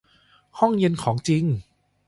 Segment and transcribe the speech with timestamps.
[0.59, 1.43] ห้องเย็นของจริง